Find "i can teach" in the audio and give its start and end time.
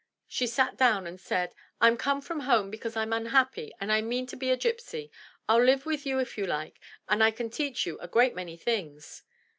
7.23-7.85